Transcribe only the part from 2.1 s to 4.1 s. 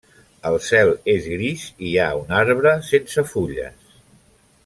un arbre sense fulles.